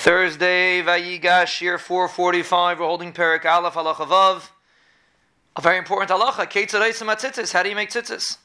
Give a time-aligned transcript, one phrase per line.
[0.00, 4.48] Thursday, Vayigash, year 445, we're holding Perik Aleph Halacha Vav.
[5.56, 8.38] A very important halacha, Ketzaraisim Atzitzis, how do you make tzitzis?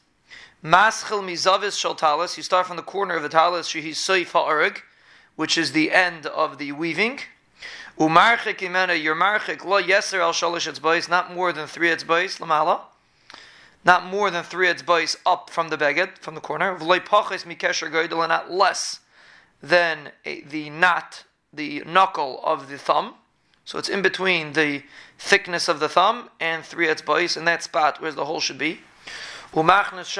[0.61, 1.95] Maschil Mizavis Shal
[2.35, 4.81] you start from the corner of the talis, Shehi Soif Ha'arig,
[5.37, 7.19] which is the end of the weaving.
[7.97, 12.81] Umarchik Imena, your marchik, Lo Yeser Al Shalish Etzbais, not more than three Etzbais, Lamala.
[13.85, 16.77] Not more than three Etzbais up from the beged, from the corner.
[16.77, 18.99] V'loi Pachis Mikesher Goydel, and not less
[19.63, 21.23] than the knot
[21.55, 23.15] the knuckle of the thumb.
[23.63, 24.83] So it's in between the
[25.17, 28.81] thickness of the thumb and three etzbais, in that spot where the hole should be.
[29.53, 30.13] Umachnas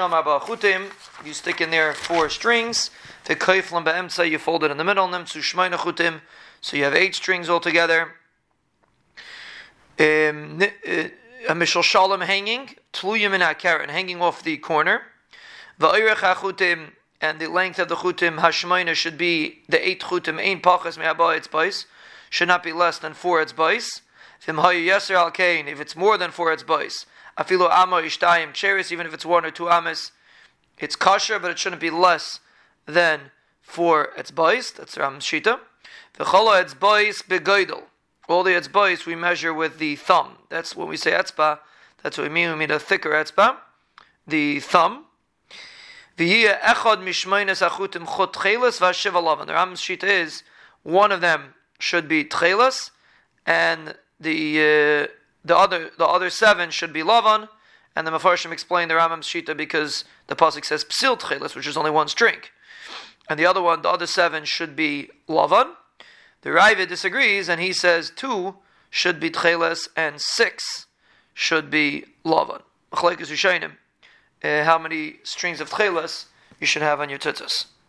[1.26, 2.90] you stick in there four strings.
[3.26, 5.08] The kaiflam ba'emsa, you fold it in the middle.
[5.08, 6.22] Nemtsu shmayna chutim,
[6.62, 8.14] so you have eight strings altogether.
[10.00, 11.10] Um, uh,
[11.48, 15.02] a mishal shalom hanging, tluyim in hanging off the corner.
[17.26, 21.30] And the length of the chutim hashmaina should be the eight chutim ein pachas me'aba
[21.30, 21.86] its bais
[22.30, 24.02] should not be less than four its bais.
[24.48, 27.06] If it's more than four its bais,
[27.38, 30.12] afilu amo ishtayim cheris, even if it's one or two amas,
[30.78, 32.42] it's kosher, but it shouldn't be less
[32.86, 34.74] than four its bais.
[34.76, 35.60] That's Ram Shita.
[36.18, 37.84] V'chola its bais begoidel.
[38.28, 40.38] All the its bais we measure with the thumb.
[40.50, 41.60] That's when we say etzba.
[42.04, 42.50] That's what we mean.
[42.52, 43.58] We mean a thicker etzba,
[44.28, 45.06] the thumb.
[46.18, 46.54] The
[49.48, 50.44] Ram's sheet is
[50.84, 52.92] one of them should be tchelas,
[53.46, 55.08] and the uh,
[55.44, 57.50] the other the other seven should be lavan.
[57.98, 61.78] And the Mefarshim explained the Rambam's shita because the pasuk says psil tchelas, which is
[61.78, 62.40] only one string,
[63.30, 65.76] and the other one, the other seven should be lavan.
[66.42, 68.56] The Raavad disagrees, and he says two
[68.90, 70.86] should be tchelas and six
[71.34, 72.62] should be lavan.
[74.44, 76.26] Uh, how many strings of tchelas
[76.60, 77.66] you should have on your tzitzis.